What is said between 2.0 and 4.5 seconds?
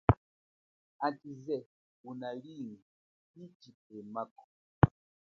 unalinga hi chipemako.